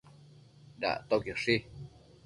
Dactoquioshi 0.81 1.55